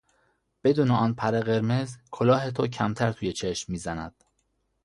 بدون 0.63 0.91
آن 0.91 1.13
پر 1.13 1.39
قرمز، 1.39 1.97
کلاه 2.11 2.51
تو 2.51 2.67
کمتر 2.67 3.11
توی 3.11 3.33
چشم 3.33 3.71
میزند. 3.71 4.13